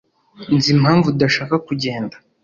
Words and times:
Nzi 0.55 0.69
impamvu 0.75 1.05
udashaka 1.09 1.55
kugenda. 1.67 2.15